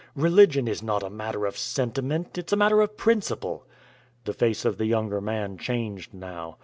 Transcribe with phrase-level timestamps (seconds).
[0.15, 3.67] Religion is not a matter of sentiment; it's a matter of principle."
[4.25, 6.57] The face of the younger man changed now.